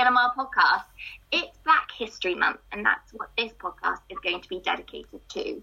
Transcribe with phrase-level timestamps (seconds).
[0.00, 0.84] PLMR podcast.
[1.30, 5.62] It's Black History Month, and that's what this podcast is going to be dedicated to.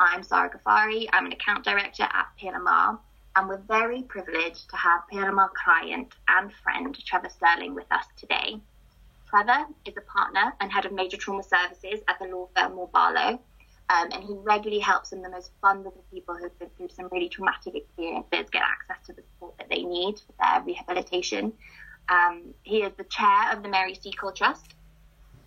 [0.00, 2.98] I'm Sarah Ghaffari, I'm an account director at PLMR,
[3.36, 8.58] and we're very privileged to have PLMR client and friend Trevor Sterling with us today.
[9.30, 12.90] Trevor is a partner and head of major trauma services at the law firm Moore
[12.92, 13.38] Barlow,
[13.90, 17.08] um, and he regularly helps some of the most vulnerable people who've been through some
[17.12, 21.52] really traumatic experiences get access to the support that they need for their rehabilitation.
[22.08, 24.74] Um, he is the chair of the Mary Seacole Trust,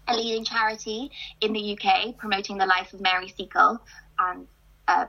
[0.07, 1.11] a leading charity
[1.41, 3.79] in the UK promoting the life of Mary Seacole
[4.19, 4.47] and
[4.87, 5.05] uh,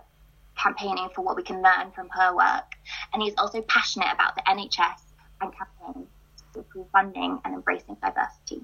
[0.57, 2.73] campaigning for what we can learn from her work.
[3.12, 5.01] And he's also passionate about the NHS
[5.41, 6.09] and campaigns
[6.52, 8.62] to improve funding and embracing diversity.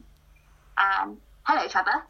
[0.77, 2.05] Um, hello, Trevor.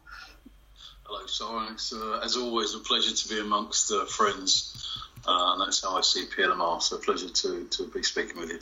[1.03, 1.71] Hello, Sarah.
[1.71, 5.97] It's, uh, as always, a pleasure to be amongst uh, friends, uh, and that's how
[5.97, 6.81] I see PLMR.
[6.81, 8.59] So, a pleasure to, to be speaking with you.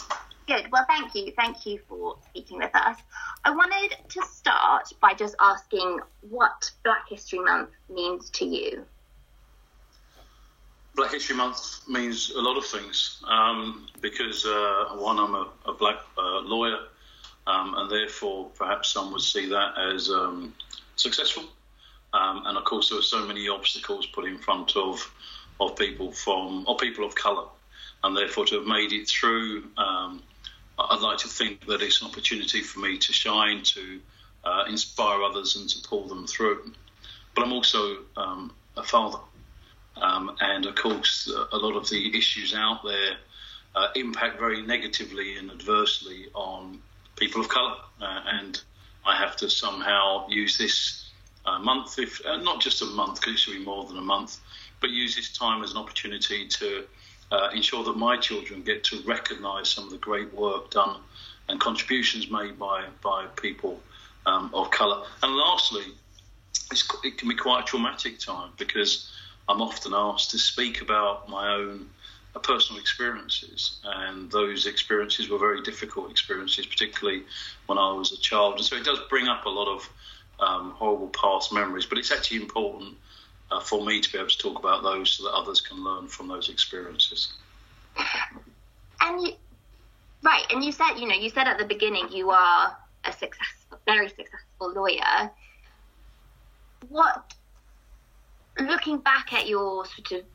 [0.48, 0.72] Good.
[0.72, 1.34] Well, thank you.
[1.36, 2.98] Thank you for speaking with us.
[3.44, 8.86] I wanted to start by just asking what Black History Month means to you.
[10.96, 15.74] Black History Month means a lot of things um, because, uh, one, I'm a, a
[15.74, 16.80] black uh, lawyer,
[17.46, 20.54] um, and therefore perhaps some would see that as um,
[20.96, 21.44] successful.
[22.14, 25.12] Um, and of course, there are so many obstacles put in front of
[25.60, 27.48] of people from or people of colour,
[28.04, 29.66] and therefore to have made it through.
[29.78, 30.24] Um,
[30.78, 34.00] I'd like to think that it's an opportunity for me to shine, to
[34.44, 36.74] uh, inspire others, and to pull them through.
[37.36, 39.20] But I'm also um, a father,
[39.96, 43.18] um, and of course, a lot of the issues out there
[43.76, 46.80] uh, impact very negatively and adversely on
[47.16, 48.62] people of colour, uh, and
[49.06, 51.10] I have to somehow use this
[51.46, 54.02] a month, if uh, not just a month, because it should be more than a
[54.02, 54.40] month,
[54.82, 56.86] but use this time as an opportunity to
[57.32, 61.02] uh, ensure that my children get to recognise some of the great work done
[61.50, 63.80] and contributions made by by people
[64.26, 65.06] um, of colour.
[65.24, 65.86] And lastly,
[67.04, 69.12] it can be quite a traumatic time because
[69.48, 71.90] I'm often asked to speak about my own
[72.36, 77.24] uh, personal experiences, and those experiences were very difficult experiences, particularly
[77.68, 78.56] when I was a child.
[78.56, 79.90] And so it does bring up a lot of
[80.40, 81.86] um, horrible past memories.
[81.86, 82.96] But it's actually important
[83.52, 86.08] uh, for me to be able to talk about those so that others can learn
[86.08, 87.34] from those experiences.
[89.02, 89.34] And you,
[90.24, 93.80] right, and you said, you know, you said at the beginning you are a successful,
[93.86, 95.32] very successful lawyer.
[96.90, 97.34] What,
[98.60, 100.26] looking back at your sort of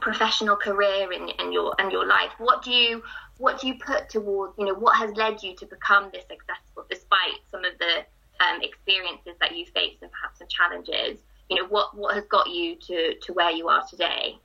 [0.00, 3.02] professional career and, and your and your life, what do you
[3.38, 6.86] what do you put towards, you know, what has led you to become this successful
[6.88, 8.04] despite some of the
[8.40, 12.48] um, experiences that you faced and perhaps some challenges, you know, what, what has got
[12.50, 14.36] you to, to where you are today?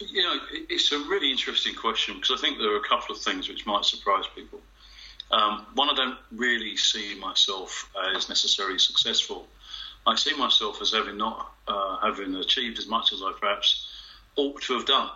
[0.00, 0.38] You know,
[0.68, 3.66] it's a really interesting question because I think there are a couple of things which
[3.66, 4.60] might surprise people.
[5.30, 9.46] Um, one, I don't really see myself as necessarily successful.
[10.06, 13.86] I see myself as having not uh, having achieved as much as I perhaps
[14.36, 15.10] ought to have done.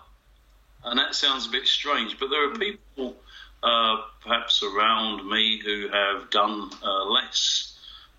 [0.85, 3.17] And that sounds a bit strange, but there are people
[3.63, 7.74] uh, perhaps around me who have done uh, less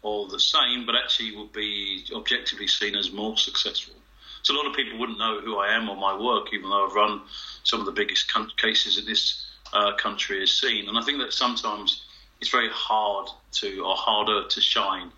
[0.05, 3.95] or the same, but actually would be objectively seen as more successful.
[4.43, 6.85] So a lot of people wouldn't know who I am or my work, even though
[6.85, 7.21] I've run
[7.63, 10.87] some of the biggest con- cases that this uh, country has seen.
[10.87, 12.05] And I think that sometimes
[12.39, 15.11] it's very hard to, or harder to shine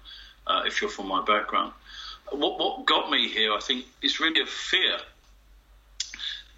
[0.47, 1.73] uh, if you're from my background.
[2.31, 4.99] What, what got me here, I think, is really a fear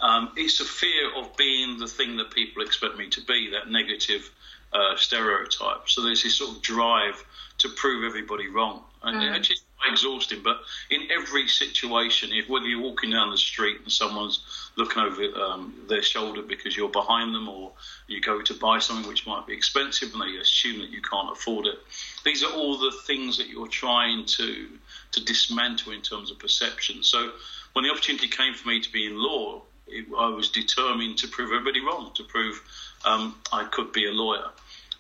[0.02, 3.70] um, it's a fear of being the thing that people expect me to be, that
[3.70, 4.32] negative
[4.72, 5.90] uh, stereotype.
[5.90, 7.22] So there's this sort of drive
[7.60, 8.84] to prove everybody wrong.
[9.04, 9.38] And mm.
[9.38, 10.42] it's just exhausting.
[10.44, 14.44] But in every situation, if whether you're walking down the street and someone's
[14.76, 17.72] looking over um, their shoulder because you're behind them, or
[18.08, 21.32] you go to buy something which might be expensive and they assume that you can't
[21.32, 21.80] afford it,
[22.26, 24.68] these are all the things that you're trying to
[25.12, 27.04] to dismantle in terms of perception.
[27.04, 27.32] So
[27.74, 31.28] when the opportunity came for me to be in law, it, I was determined to
[31.28, 32.62] prove everybody wrong, to prove
[33.06, 34.50] um, I could be a lawyer.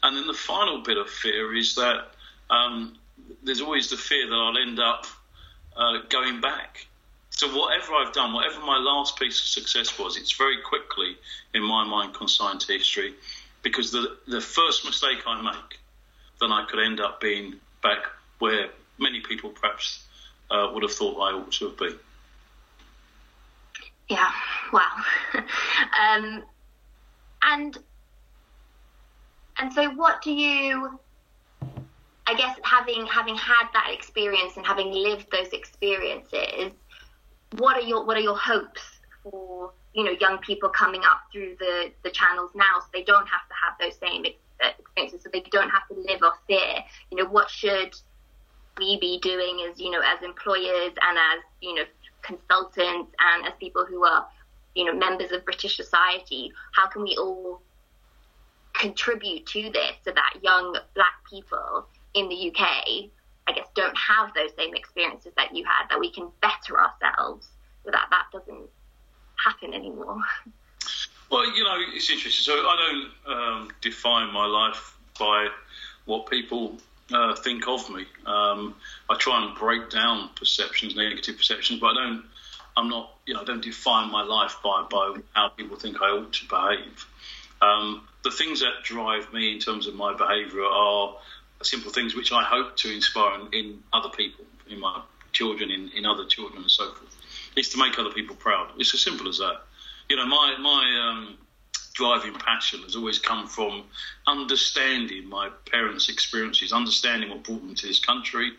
[0.02, 2.08] And then the final bit of fear is that
[2.50, 2.98] um,
[3.44, 5.06] there's always the fear that I'll end up
[5.76, 6.86] uh, going back.
[7.30, 11.18] So whatever I've done, whatever my last piece of success was, it's very quickly
[11.54, 13.14] in my mind consigned to history,
[13.62, 15.80] because the the first mistake I make,
[16.42, 18.00] then I could end up being back
[18.40, 20.04] where many people perhaps
[20.52, 21.96] uh, would have thought I ought to have been.
[24.10, 24.32] Yeah,
[24.74, 24.96] wow.
[25.36, 26.44] um,
[27.44, 27.78] and
[29.60, 31.00] and so, what do you?
[32.30, 36.74] I guess having having had that experience and having lived those experiences,
[37.58, 38.84] what are your what are your hopes
[39.24, 43.28] for you know young people coming up through the the channels now, so they don't
[43.28, 44.26] have to have those same
[44.64, 46.84] uh, experiences so they don't have to live off fear.
[47.10, 47.96] You know, what should
[48.78, 51.84] we be doing as, you know, as employers and as, you know,
[52.22, 54.28] consultants and as people who are,
[54.76, 56.54] you know, members of British society?
[56.74, 57.62] How can we all
[58.74, 63.10] contribute to this so that young black people in the UK,
[63.48, 67.48] I guess, don't have those same experiences that you had, that we can better ourselves
[67.84, 68.70] so that that doesn't
[69.44, 70.20] happen anymore.
[71.32, 72.44] Well, you know, it's interesting.
[72.44, 75.48] So I don't um, define my life by
[76.06, 76.78] what people
[77.14, 78.06] uh, think of me.
[78.26, 78.76] Um,
[79.10, 82.24] I try and break down perceptions, negative perceptions, but I don't.
[82.78, 86.06] I'm not, you know, I don't define my life by by how people think I
[86.06, 87.06] ought to behave.
[87.62, 91.16] Um, the things that drive me in terms of my behaviour are
[91.64, 95.02] simple things which I hope to inspire in, other people, in my
[95.32, 97.16] children, in, in other children, and so forth.
[97.56, 98.72] It's to make other people proud.
[98.78, 99.62] It's as simple as that
[100.10, 101.38] you know, my my um,
[101.94, 103.84] driving passion has always come from
[104.28, 108.52] understanding my parents' experiences, understanding what brought them to this country,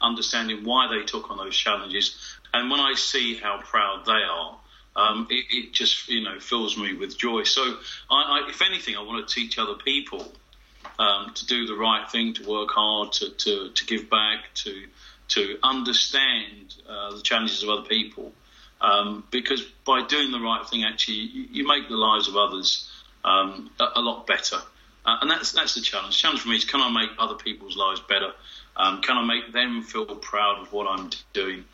[0.00, 2.16] understanding why they took on those challenges,
[2.52, 4.58] and when I see how proud they are.
[4.96, 7.44] Um, it, it, just you know fills me with joy.
[7.44, 7.62] So,
[8.10, 10.32] I, I, if anything, I want to teach other people
[10.98, 14.86] um, to do the right thing, to work hard, to, to, to give back, to
[15.28, 18.32] to understand uh, the challenges of other people,
[18.80, 22.90] um, because by doing the right thing, actually, you, you make the lives of others
[23.24, 24.56] um, a, a, lot better.
[25.04, 26.16] Uh, and that's that's the challenge.
[26.16, 28.32] The challenge for me is can I make other people's lives better?
[28.76, 31.64] Um, can I make them feel proud of what I'm doing?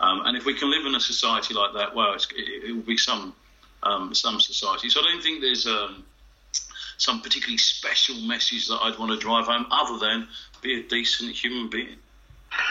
[0.00, 2.82] Um, and if we can live in a society like that, well, it, it, will
[2.82, 3.34] be some
[3.82, 4.88] um, some society.
[4.90, 6.04] So I don't think there's um,
[6.98, 10.28] some particularly special message that I'd want to drive home, other than
[10.62, 11.96] be a decent human being.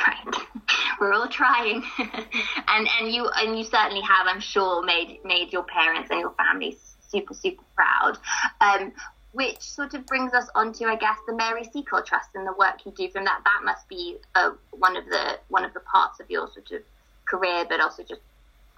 [0.08, 0.36] Right.
[1.00, 5.64] We're all trying, and and you and you certainly have, I'm sure, made made your
[5.64, 6.78] parents and your family
[7.10, 8.18] super super proud.
[8.62, 8.94] Um,
[9.34, 12.86] which sort of brings us onto, I guess, the Mary Seacole Trust and the work
[12.86, 13.42] you do from that.
[13.44, 16.84] That must be uh, one of the one of the parts of your sort of
[17.26, 18.22] career, but also just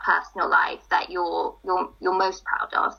[0.04, 2.96] personal life that you're you're you're most proud of.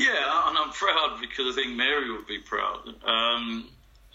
[0.00, 2.88] Yeah, and I'm proud because I think Mary would be proud.
[3.04, 3.68] Um,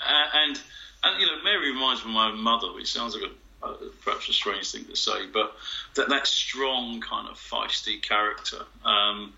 [0.04, 0.60] and
[1.04, 3.30] and you know, Mary reminds me of my mother, which sounds like
[3.62, 3.68] a,
[4.04, 5.54] perhaps a strange thing to say, but
[5.94, 9.34] that that strong kind of feisty character, um,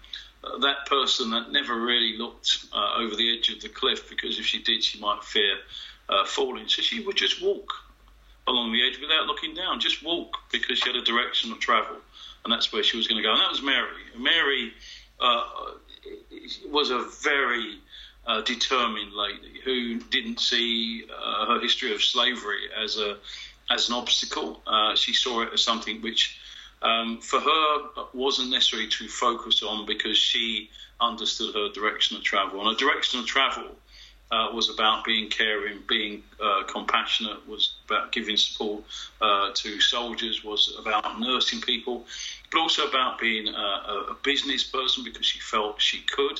[0.61, 4.45] that person that never really looked uh, over the edge of the cliff because if
[4.45, 5.57] she did, she might fear
[6.07, 6.69] uh, falling.
[6.69, 7.73] So she would just walk
[8.47, 11.97] along the edge without looking down, just walk because she had a direction of travel,
[12.45, 13.33] and that's where she was going to go.
[13.33, 14.03] And that was Mary.
[14.17, 14.71] Mary
[15.19, 15.43] uh,
[16.69, 17.79] was a very
[18.25, 23.17] uh, determined lady who didn't see uh, her history of slavery as a
[23.69, 24.61] as an obstacle.
[24.65, 26.39] Uh, she saw it as something which,
[26.81, 30.69] um, for her, wasn't necessarily to focus on because she
[31.01, 32.61] understood her direction of travel.
[32.61, 33.75] And her direction of travel
[34.31, 38.83] uh, was about being caring, being uh, compassionate, was about giving support
[39.21, 42.05] uh, to soldiers, was about nursing people,
[42.51, 46.39] but also about being a, a business person because she felt she could.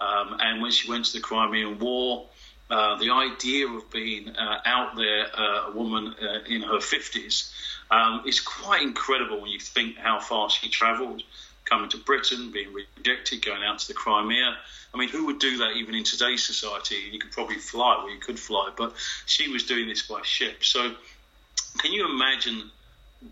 [0.00, 2.26] Um, and when she went to the Crimean War,
[2.70, 7.52] uh, the idea of being uh, out there, uh, a woman uh, in her 50s,
[7.90, 11.22] um, is quite incredible when you think how far she travelled,
[11.66, 14.56] coming to Britain, being rejected, going out to the Crimea.
[14.94, 16.96] I mean, who would do that even in today's society?
[17.12, 18.94] You could probably fly, well, you could fly, but
[19.26, 20.64] she was doing this by ship.
[20.64, 20.94] So,
[21.78, 22.70] can you imagine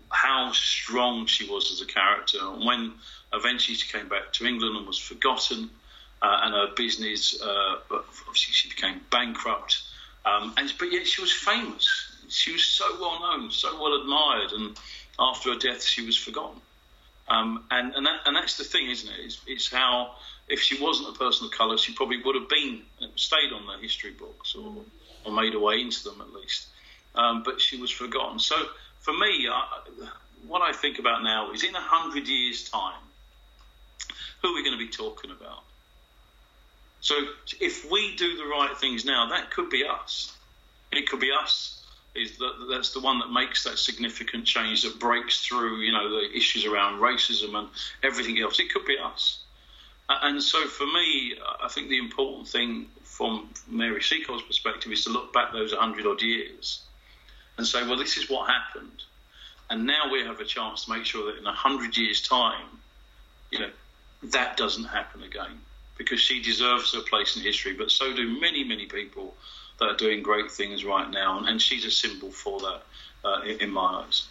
[0.09, 2.37] how strong she was as a character?
[2.41, 2.93] And When
[3.33, 5.69] eventually she came back to England and was forgotten,
[6.21, 9.81] uh, and her business, uh, obviously, she became bankrupt.
[10.25, 11.87] Um, and but yet she was famous.
[12.29, 14.77] She was so well known, so well admired, and
[15.19, 16.61] after her death, she was forgotten.
[17.27, 19.19] Um, and and, that, and that's the thing, isn't it?
[19.19, 20.15] It's, it's, how
[20.47, 22.81] if she wasn't a person of colour, she probably would have been
[23.15, 24.73] stayed on the history books or,
[25.25, 26.67] or made her way into them at least.
[27.15, 28.39] Um, but she was forgotten.
[28.39, 28.55] So
[29.01, 29.79] for me, I,
[30.47, 33.01] what I think about now is in a hundred years' time,
[34.41, 35.63] who are we going to be talking about?
[37.01, 37.15] So
[37.59, 40.35] if we do the right things now, that could be us.
[40.91, 41.83] It could be us.
[42.13, 46.09] Is that that's the one that makes that significant change that breaks through, you know,
[46.09, 47.69] the issues around racism and
[48.03, 48.59] everything else.
[48.59, 49.39] It could be us.
[50.09, 55.09] And so for me, I think the important thing from Mary Seacole's perspective is to
[55.09, 56.81] look back those 100 odd years
[57.61, 59.03] and say, well, this is what happened.
[59.69, 62.65] And now we have a chance to make sure that in a 100 years' time,
[63.51, 63.69] you know,
[64.23, 65.59] that doesn't happen again
[65.95, 69.35] because she deserves her place in history, but so do many, many people
[69.79, 72.81] that are doing great things right now, and she's a symbol for that
[73.23, 74.27] uh, in, in my eyes.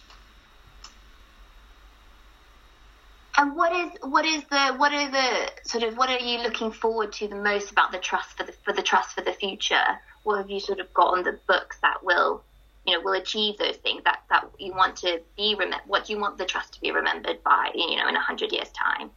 [3.37, 6.71] And what is what is the what are the sort of what are you looking
[6.71, 9.85] forward to the most about the trust for the for the trust for the future?
[10.23, 12.43] What have you sort of got on the books that will
[12.85, 15.87] you know will achieve those things that that you want to be remembered?
[15.87, 17.71] What do you want the trust to be remembered by?
[17.75, 19.11] You know, in a hundred years' time.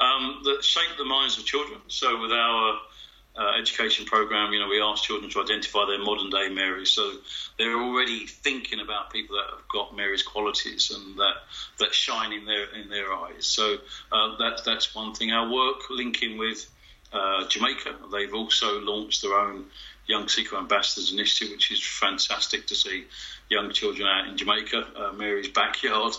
[0.00, 1.80] Um, that shape the minds of children.
[1.86, 2.80] So with our
[3.36, 6.90] uh, education program, you know, we ask children to identify their modern day Marys.
[6.90, 7.12] So
[7.58, 11.34] they're already thinking about people that have got Mary's qualities and that
[11.78, 13.46] that shine in their in their eyes.
[13.46, 13.76] So
[14.10, 15.32] uh, that that's one thing.
[15.32, 16.66] Our work linking with
[17.12, 19.66] uh, Jamaica, they've also launched their own
[20.06, 23.04] Young Seacole Ambassadors Initiative, which is fantastic to see
[23.48, 26.14] young children out in Jamaica, uh, Mary's backyard.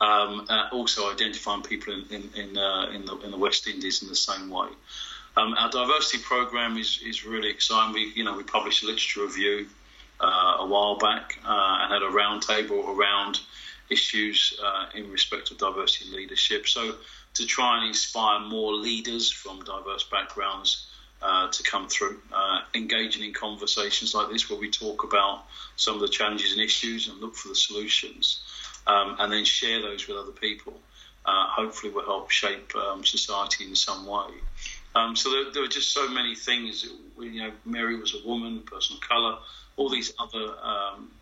[0.00, 4.02] Um, uh, also identifying people in in in, uh, in, the in the West Indies
[4.02, 4.68] in the same way.
[5.36, 7.94] Um, our diversity program is, is really exciting.
[7.94, 9.66] We, you know, we published a literature review
[10.20, 13.40] uh, a while back uh, and had a roundtable around
[13.88, 16.68] issues uh, in respect of diversity leadership.
[16.68, 16.96] So
[17.34, 20.86] to try and inspire more leaders from diverse backgrounds
[21.22, 25.44] uh, to come through, uh, engaging in conversations like this where we talk about
[25.76, 28.42] some of the challenges and issues and look for the solutions,
[28.86, 30.74] um, and then share those with other people.
[31.24, 34.30] Uh, hopefully, will help shape um, society in some way.
[34.96, 36.84] Um, so there, there, were just so many things.
[37.18, 39.38] You know, Mary was a woman, a person of colour,
[39.76, 41.12] all these other um,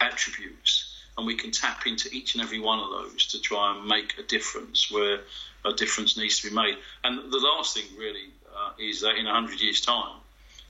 [0.00, 3.86] attributes, and we can tap into each and every one of those to try and
[3.86, 5.20] make a difference where
[5.64, 6.76] a difference needs to be made.
[7.04, 8.30] And the last thing really
[8.80, 10.16] is that in hundred years' time,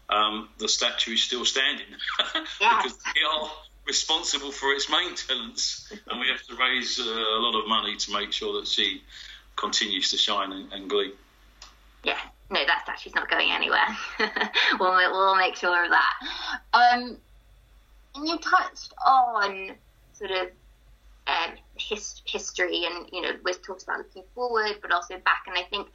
[0.08, 1.86] um, the statue is still standing
[2.58, 3.50] because we are
[3.86, 8.12] responsible for its maintenance, and we have to raise uh, a lot of money to
[8.12, 9.02] make sure that she
[9.56, 11.12] continues to shine and, and gleam
[12.02, 13.86] yeah, no, that statue's not going anywhere.
[14.80, 16.14] we'll, we'll make sure of that.
[16.72, 17.16] Um,
[18.14, 19.72] and you touched on
[20.14, 20.48] sort of
[21.26, 25.44] um, his, history, and you know, we've talked about looking forward, but also back.
[25.46, 25.88] And I think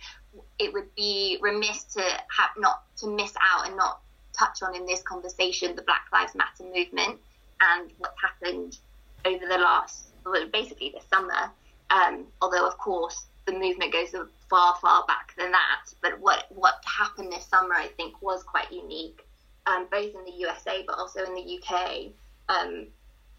[0.59, 4.01] it would be remiss to have not to miss out and not
[4.33, 7.19] touch on in this conversation the Black Lives Matter movement
[7.61, 8.77] and what's happened
[9.25, 11.51] over the last, well, basically this summer.
[11.89, 14.13] Um, although, of course, the movement goes
[14.49, 15.93] far, far back than that.
[16.01, 19.25] But what what happened this summer, I think, was quite unique,
[19.65, 22.07] um, both in the USA but also in the UK.
[22.49, 22.87] Um,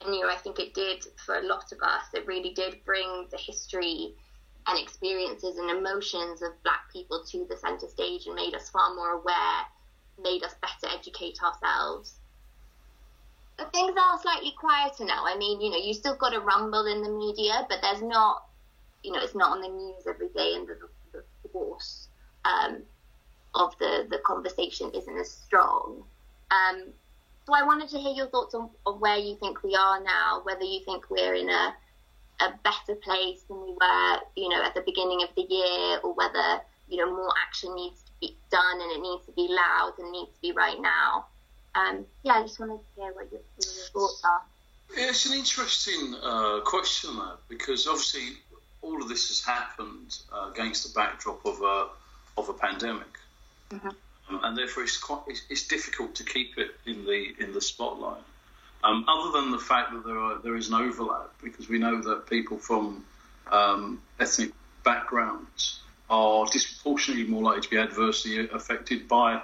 [0.05, 2.05] and you know, I think it did for a lot of us.
[2.15, 4.15] It really did bring the history
[4.69, 8.95] and experiences and emotions of Black people to the centre stage and made us far
[8.95, 9.63] more aware,
[10.23, 12.15] made us better educate ourselves.
[13.57, 15.25] But things are slightly quieter now.
[15.25, 18.47] I mean, you know, you still got a rumble in the media, but there's not
[19.07, 20.77] you know, it's not on the news every day, and the,
[21.13, 22.09] the force
[22.45, 22.83] um,
[23.55, 26.03] of the the conversation isn't as strong.
[26.51, 26.89] Um,
[27.47, 30.41] so I wanted to hear your thoughts on, on where you think we are now,
[30.43, 31.75] whether you think we're in a
[32.41, 36.13] a better place than we were, you know, at the beginning of the year, or
[36.15, 39.95] whether you know more action needs to be done and it needs to be loud
[39.99, 41.27] and needs to be right now.
[41.75, 44.43] Um, yeah, I just wanted to hear what your, what your thoughts are.
[44.97, 48.39] Yeah, it's an interesting uh, question, that because obviously
[48.83, 51.89] all of this has happened uh, against the backdrop of a
[52.39, 53.19] of a pandemic,
[53.71, 53.89] mm-hmm.
[53.89, 57.61] um, and therefore it's quite it's, it's, difficult to keep it in the in the
[57.61, 58.23] spotlight.
[58.87, 62.01] Um, other than the fact that there are there is an overlap, because we know
[62.03, 63.05] that people from
[63.51, 64.53] um, ethnic
[64.85, 69.43] backgrounds are disproportionately more likely to be adversely affected by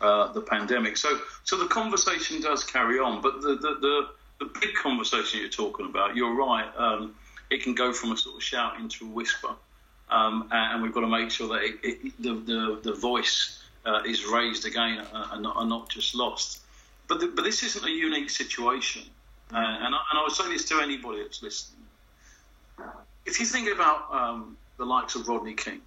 [0.00, 0.96] uh, the pandemic.
[0.96, 4.08] So so the conversation does carry on, but the the, the,
[4.40, 6.68] the big conversation you're talking about, you're right.
[6.76, 7.14] Um,
[7.50, 9.54] it can go from a sort of shout into a whisper.
[10.10, 14.02] Um, and we've got to make sure that it, it, the, the, the voice uh,
[14.06, 16.61] is raised again uh, and, not, and, not, just lost.
[17.12, 19.02] But, the, but this isn't a unique situation.
[19.52, 21.84] Uh, and, I, and I would say this to anybody that's listening.
[23.26, 25.82] If you think about um, the likes of Rodney King,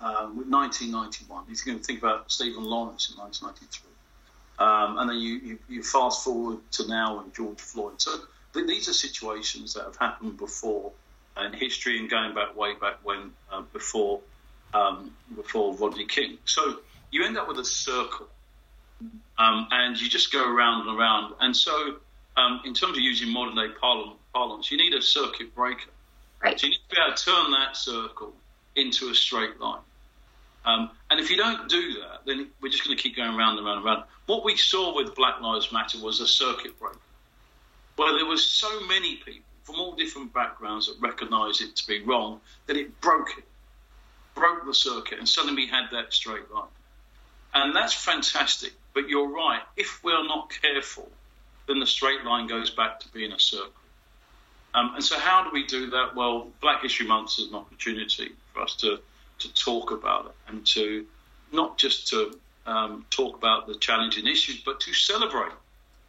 [0.00, 3.90] um, with 1991, you can think about Stephen Lawrence in 1993.
[4.58, 8.02] Um, and then you, you, you, fast forward to now and George Floyd.
[8.02, 8.10] So
[8.54, 10.90] these are situations that have happened before
[11.40, 14.18] in history and going back way back when uh, before
[14.74, 16.38] um, before Rodney King.
[16.44, 16.80] So
[17.12, 18.26] you end up with a circle,
[19.38, 21.34] um, and you just go around and around.
[21.40, 21.96] And so,
[22.36, 23.72] um, in terms of using modern day
[24.32, 25.90] parlance, you need a circuit breaker.
[26.42, 26.58] Right.
[26.58, 28.34] So you need to be able to turn that circle
[28.76, 29.80] into a straight line.
[30.64, 33.58] Um, and if you don't do that, then we're just going to keep going around
[33.58, 34.04] and around and around.
[34.26, 36.98] What we saw with Black Lives Matter was a circuit breaker.
[37.96, 42.02] Well, there were so many people from all different backgrounds that recognised it to be
[42.02, 43.44] wrong that it broke it,
[44.34, 46.64] broke the circuit, and suddenly we had that straight line.
[47.54, 48.72] And that's fantastic.
[48.94, 49.62] But you're right.
[49.76, 51.10] If we're not careful,
[51.66, 53.72] then the straight line goes back to being a circle.
[54.74, 56.14] Um, and so, how do we do that?
[56.16, 58.98] Well, Black History Month is an opportunity for us to,
[59.40, 61.06] to talk about it and to
[61.52, 65.52] not just to um, talk about the challenging issues, but to celebrate,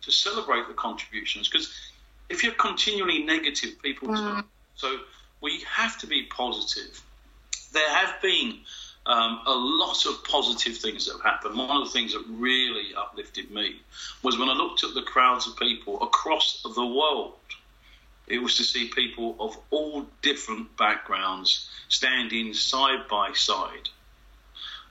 [0.01, 1.47] to celebrate the contributions.
[1.47, 1.73] Because
[2.29, 4.43] if you're continually negative, people mm.
[4.75, 4.97] so
[5.41, 7.01] we have to be positive.
[7.71, 8.59] There have been
[9.05, 11.57] um, a lot of positive things that have happened.
[11.57, 13.75] One of the things that really uplifted me
[14.24, 17.33] was when I looked at the crowds of people across the world.
[18.27, 23.89] It was to see people of all different backgrounds standing side by side.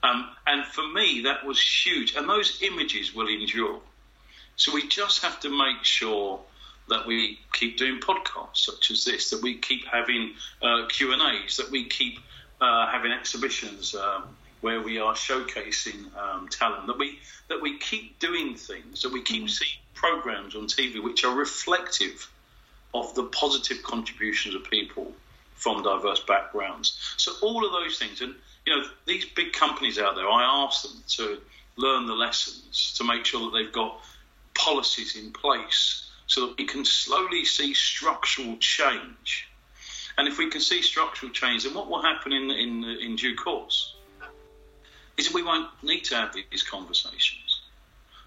[0.03, 2.15] Um, and for me, that was huge.
[2.15, 3.81] And those images will endure.
[4.55, 6.39] So we just have to make sure
[6.87, 11.21] that we keep doing podcasts such as this, that we keep having uh, Q and
[11.21, 12.19] A's, that we keep
[12.61, 14.23] uh, having exhibitions um,
[14.61, 17.19] where we are showcasing um, talent, that we
[17.49, 19.49] that we keep doing things, that we keep mm.
[19.49, 22.29] seeing programs on TV which are reflective
[22.93, 25.11] of the positive contributions of people
[25.55, 26.97] from diverse backgrounds.
[27.17, 28.35] So all of those things, and
[28.65, 31.41] you know, these big companies out there, I ask them to
[31.77, 33.99] learn the lessons to make sure that they've got
[34.53, 39.47] policies in place so that we can slowly see structural change.
[40.17, 43.35] And if we can see structural change, then what will happen in, in, in due
[43.35, 43.95] course
[45.17, 47.61] is that we won't need to have these conversations.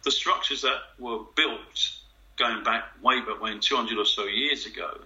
[0.04, 1.90] The structures that were built
[2.36, 4.98] going back way back when, 200 or so years ago,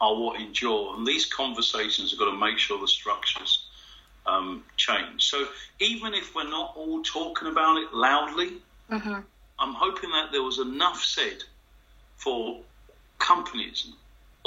[0.00, 0.96] are what endure.
[0.96, 3.66] And these conversations have got to make sure the structures
[4.26, 5.24] um, change.
[5.24, 5.46] So
[5.80, 8.52] even if we're not all talking about it loudly,
[8.90, 9.20] mm-hmm.
[9.58, 11.42] I'm hoping that there was enough said
[12.16, 12.60] for
[13.18, 13.92] companies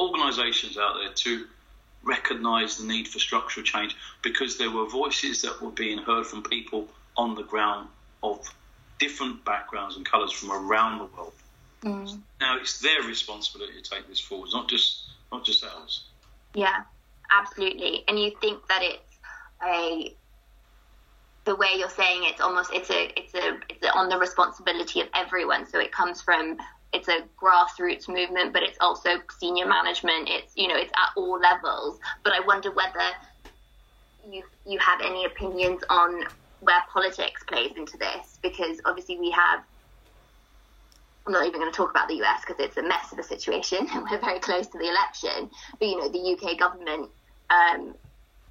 [0.02, 1.46] organisations out there to
[2.04, 6.42] recognise the need for structural change because there were voices that were being heard from
[6.42, 7.88] people on the ground
[8.24, 8.48] of
[9.00, 11.34] different backgrounds and colours from around the world.
[11.84, 12.20] Mm.
[12.40, 16.04] Now it's their responsibility to take this forward, not just not just ours.
[16.54, 16.82] Yeah,
[17.32, 18.04] absolutely.
[18.08, 19.18] And you think that it's
[19.66, 20.16] a
[21.46, 25.08] the way you're saying it's almost it's a it's a it's on the responsibility of
[25.16, 25.66] everyone.
[25.66, 26.58] So it comes from
[26.94, 30.28] it's a grassroots movement, but it's also senior management.
[30.30, 32.00] It's you know it's at all levels.
[32.24, 33.00] But I wonder whether
[34.30, 36.26] you you have any opinions on
[36.60, 39.62] where politics plays into this because obviously we have.
[41.26, 43.24] I'm not even going to talk about the US because it's a mess of a
[43.24, 45.50] situation and we're very close to the election.
[45.80, 47.10] But you know the UK government
[47.50, 47.96] um,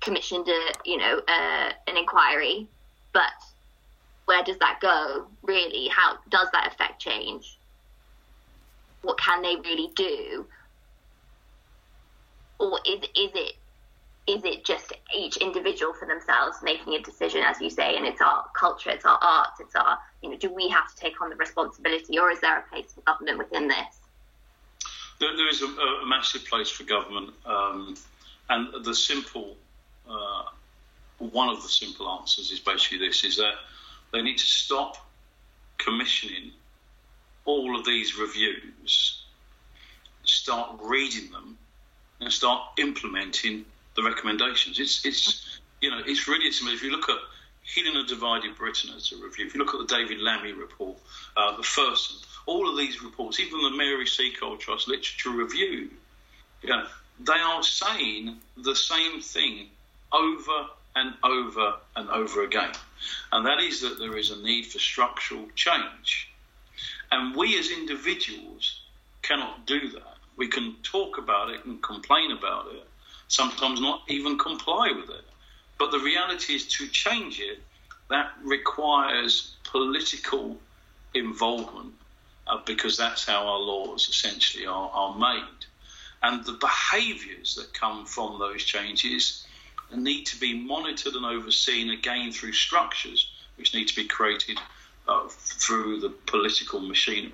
[0.01, 2.69] commissioned a you know uh, an inquiry,
[3.13, 3.33] but
[4.25, 5.89] where does that go really?
[5.89, 7.59] How does that affect change?
[9.03, 10.47] What can they really do?
[12.59, 13.55] Or is is it
[14.27, 18.21] is it just each individual for themselves making a decision, as you say, and it's
[18.21, 21.31] our culture, it's our art, it's our, you know, do we have to take on
[21.31, 24.01] the responsibility or is there a place for government within this?
[25.21, 27.95] there, there is a, a, massive place for government, um,
[28.49, 29.57] and the simple
[30.09, 30.45] uh,
[31.19, 33.55] one of the simple answers is basically this: is that
[34.13, 34.97] they need to stop
[35.79, 36.51] commissioning
[37.51, 39.23] all of these reviews,
[40.25, 41.59] start reading them,
[42.21, 43.65] and start implementing
[43.97, 44.79] the recommendations.
[44.79, 46.75] It's it's you know it's really simple.
[46.75, 47.19] If you look at
[47.63, 50.97] Healing a Divided Britain as a review, if you look at the David Lammy report,
[51.37, 55.91] uh, the first, all of these reports, even the Mary Seacole Trust Literature Review,
[56.63, 56.87] you know,
[57.21, 59.69] they are saying the same thing
[60.13, 62.73] over and over and over again.
[63.33, 66.30] And that is that there is a need for structural change.
[67.13, 68.83] And we as individuals
[69.23, 70.17] cannot do that.
[70.37, 72.87] We can talk about it and complain about it,
[73.29, 75.25] sometimes not even comply with it.
[75.79, 77.63] But the reality is to change it,
[78.09, 80.59] that requires political
[81.15, 81.95] involvement
[82.47, 85.67] uh, because that's how our laws essentially are, are made.
[86.23, 89.47] And the behaviours that come from those changes
[89.95, 94.59] need to be monitored and overseen again through structures which need to be created
[95.09, 97.33] uh, through the political machinery.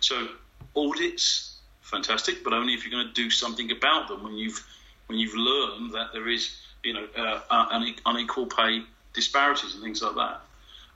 [0.00, 0.28] So
[0.76, 4.64] audits, fantastic, but only if you're going to do something about them when you've
[5.06, 10.14] when you've learned that there is you know uh, unequal pay disparities and things like
[10.14, 10.40] that.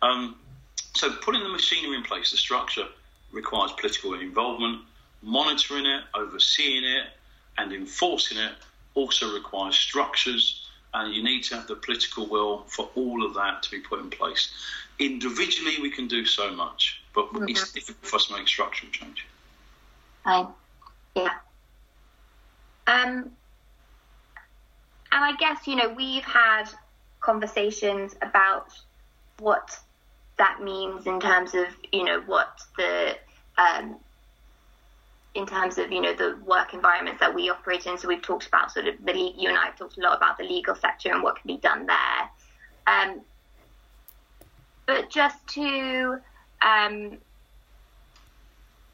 [0.03, 0.37] Um,
[0.95, 2.87] so putting the machinery in place, the structure
[3.33, 4.83] requires political involvement.
[5.21, 7.07] Monitoring it, overseeing it,
[7.57, 8.53] and enforcing it
[8.95, 13.63] also requires structures and you need to have the political will for all of that
[13.63, 14.51] to be put in place.
[14.99, 17.49] Individually, we can do so much, but mm-hmm.
[17.49, 19.27] it's difficult for us to make structural change.
[20.25, 20.49] Fine.
[21.15, 21.31] Yeah.
[22.87, 23.31] Um,
[25.13, 26.65] and I guess, you know, we've had
[27.21, 28.73] conversations about
[29.39, 29.79] what
[30.39, 33.17] that means in terms of, you know, what the
[33.59, 33.97] um,
[35.39, 37.97] in terms of you know the work environments that we operate in.
[37.97, 40.37] So we've talked about sort of the you and I have talked a lot about
[40.37, 42.31] the legal sector and what can be done there.
[42.87, 43.21] Um,
[44.87, 46.19] but just to
[46.61, 47.19] um,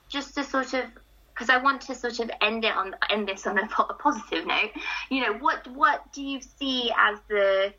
[0.09, 0.85] just to sort of
[1.33, 4.47] because I want to sort of end it on end this on a, a positive
[4.47, 4.73] note.
[5.09, 7.73] You know, what what do you see as the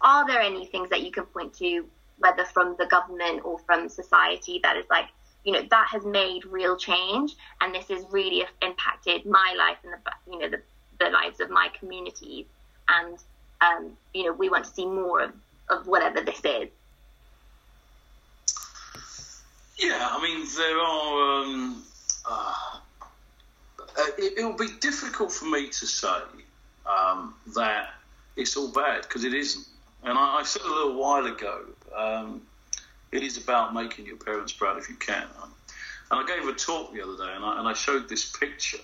[0.00, 1.84] are there any things that you can point to,
[2.18, 5.06] whether from the government or from society, that is like
[5.44, 9.92] you know that has made real change and this has really impacted my life and
[9.92, 10.60] the you know the,
[10.98, 12.46] the lives of my communities
[12.88, 13.18] and
[13.60, 15.32] um, you know we want to see more of,
[15.68, 16.68] of whatever this is.
[19.78, 21.82] Yeah i mean there are um,
[22.28, 22.78] uh,
[23.80, 26.20] uh it, will be difficult for me to say
[26.86, 27.94] um, that
[28.36, 29.66] it's all bad because it isn't.
[30.04, 31.60] And I, I, said a little while ago
[31.96, 32.42] um,
[33.12, 35.26] it is about making your parents proud if you can.
[36.10, 38.78] And I gave a talk the other day, and I, and I showed this picture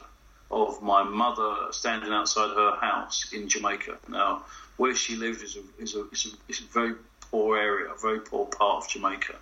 [0.50, 3.98] of my mother standing outside her house in Jamaica.
[4.08, 4.44] Now,
[4.76, 6.94] where she lived is a, is a, is a, is a very
[7.30, 9.34] poor area, a very poor part of Jamaica.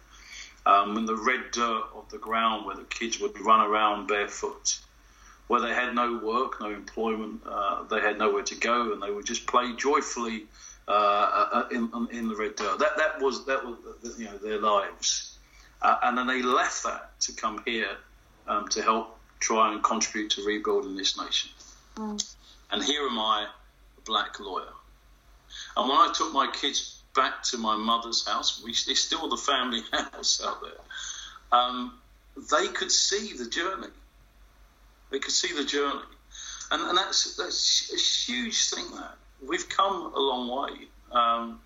[0.64, 4.78] Um, and the red dirt of the ground where the kids would run around barefoot,
[5.46, 9.10] where they had no work, no employment, uh, they had nowhere to go, and they
[9.10, 10.46] would just play joyfully
[10.88, 10.92] uh,
[11.52, 12.78] uh, in, in the red dirt.
[12.78, 13.76] That that was that was
[14.18, 15.36] you know their lives,
[15.82, 17.96] uh, and then they left that to come here
[18.46, 21.50] um, to help try and contribute to rebuilding this nation.
[21.96, 22.34] Mm.
[22.70, 23.46] And here am I,
[23.98, 24.72] a black lawyer.
[25.76, 29.36] And when I took my kids back to my mother's house, we, it's still the
[29.36, 31.58] family house out there.
[31.58, 31.98] Um,
[32.50, 33.88] they could see the journey.
[35.10, 36.02] They could see the journey,
[36.70, 37.96] and, and that's that's a
[38.32, 38.84] huge thing.
[38.96, 39.16] That
[39.46, 40.88] we've come a long way.
[41.12, 41.60] Um,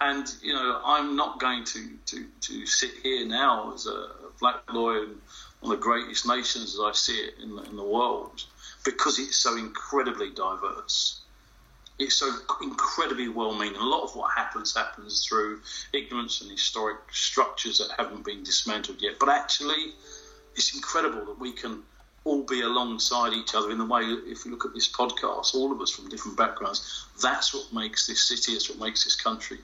[0.00, 4.08] and you know, I'm not going to, to, to sit here now as a
[4.40, 5.14] black lawyer in
[5.60, 8.44] one of the greatest nations as I see it in the, in the world
[8.84, 11.20] because it's so incredibly diverse.
[11.98, 13.76] It's so incredibly well-meaning.
[13.76, 15.62] A lot of what happens happens through
[15.94, 19.14] ignorance and historic structures that haven't been dismantled yet.
[19.18, 19.94] But actually,
[20.54, 21.82] it's incredible that we can
[22.26, 25.70] all be alongside each other in the way, if you look at this podcast, all
[25.70, 29.58] of us from different backgrounds, that's what makes this city, that's what makes this country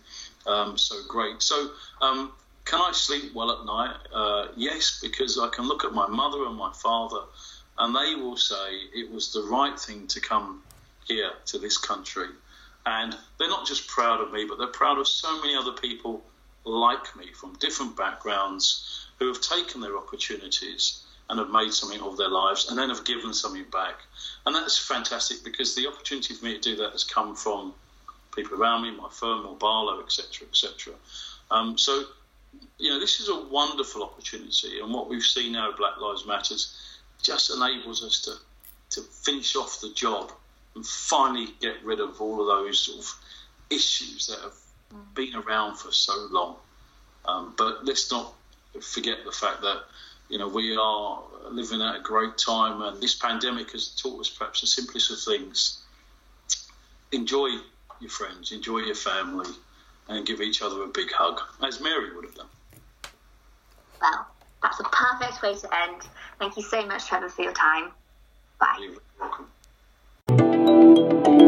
[0.47, 1.43] um, so great.
[1.43, 1.71] So,
[2.01, 2.33] um,
[2.65, 3.97] can I sleep well at night?
[4.15, 7.23] Uh, yes, because I can look at my mother and my father,
[7.79, 10.63] and they will say it was the right thing to come
[11.07, 12.29] here to this country.
[12.87, 16.23] And they're not just proud of me, but they're proud of so many other people
[16.65, 21.02] like me from different backgrounds who have taken their opportunities
[21.33, 23.95] and have made something of their lives and then have given something back.
[24.45, 27.73] And that's fantastic because the opportunity for me to do that has come from
[28.37, 30.93] people around me, my firm, Moore Barlow, etc., etc.
[31.51, 32.05] Um, so,
[32.77, 36.27] you know, this is a wonderful opportunity, and what we've seen now, of Black Lives
[36.27, 36.77] Matters,
[37.23, 38.33] just enables us to
[38.91, 40.31] to finish off the job
[40.75, 43.15] and finally get rid of all of those sort of
[43.71, 46.57] issues that have been around for so long.
[47.25, 48.35] Um, but let's not
[48.83, 49.85] forget the fact that
[50.29, 54.29] you know, we are living at a great time, and this pandemic has taught us
[54.29, 55.83] perhaps the simplest of things.
[57.13, 57.49] Enjoy
[58.01, 59.51] your friends, enjoy your family,
[60.09, 62.47] and give each other a big hug, as Mary would have done.
[64.01, 64.27] Well,
[64.63, 66.03] that's a perfect way to end.
[66.39, 67.93] Thank you so much, Trevor, for your time.
[68.59, 68.79] Bye.
[68.81, 68.99] You're
[70.29, 71.42] welcome.